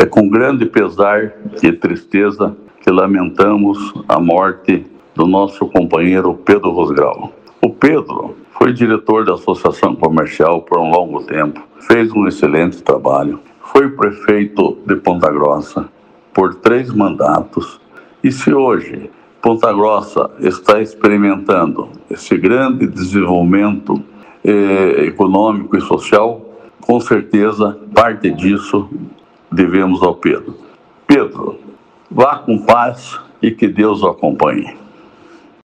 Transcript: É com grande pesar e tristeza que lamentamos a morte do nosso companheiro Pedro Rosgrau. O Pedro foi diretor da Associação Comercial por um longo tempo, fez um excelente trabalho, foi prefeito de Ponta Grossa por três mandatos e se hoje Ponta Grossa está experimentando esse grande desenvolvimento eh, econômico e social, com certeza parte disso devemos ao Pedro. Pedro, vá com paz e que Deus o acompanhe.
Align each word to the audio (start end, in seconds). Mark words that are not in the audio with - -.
É 0.00 0.06
com 0.06 0.28
grande 0.28 0.64
pesar 0.64 1.32
e 1.60 1.72
tristeza 1.72 2.56
que 2.80 2.88
lamentamos 2.88 3.92
a 4.08 4.20
morte 4.20 4.86
do 5.12 5.26
nosso 5.26 5.66
companheiro 5.66 6.34
Pedro 6.34 6.70
Rosgrau. 6.70 7.32
O 7.60 7.70
Pedro 7.70 8.36
foi 8.56 8.72
diretor 8.72 9.24
da 9.24 9.34
Associação 9.34 9.96
Comercial 9.96 10.62
por 10.62 10.78
um 10.78 10.88
longo 10.88 11.24
tempo, 11.24 11.60
fez 11.80 12.12
um 12.12 12.28
excelente 12.28 12.80
trabalho, 12.80 13.40
foi 13.60 13.88
prefeito 13.88 14.78
de 14.86 14.94
Ponta 14.94 15.28
Grossa 15.32 15.88
por 16.32 16.54
três 16.54 16.94
mandatos 16.94 17.80
e 18.22 18.30
se 18.30 18.54
hoje 18.54 19.10
Ponta 19.42 19.72
Grossa 19.72 20.30
está 20.38 20.80
experimentando 20.80 21.88
esse 22.08 22.36
grande 22.38 22.86
desenvolvimento 22.86 24.00
eh, 24.44 25.06
econômico 25.06 25.76
e 25.76 25.80
social, 25.80 26.54
com 26.80 27.00
certeza 27.00 27.76
parte 27.92 28.30
disso 28.30 28.88
devemos 29.50 30.02
ao 30.02 30.14
Pedro. 30.14 30.56
Pedro, 31.06 31.58
vá 32.10 32.38
com 32.38 32.58
paz 32.58 33.18
e 33.40 33.50
que 33.50 33.68
Deus 33.68 34.02
o 34.02 34.08
acompanhe. 34.08 34.76